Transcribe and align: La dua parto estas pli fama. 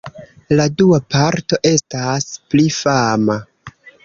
La 0.59 0.63
dua 0.81 0.99
parto 1.15 1.59
estas 1.73 2.27
pli 2.55 2.67
fama. 2.79 3.39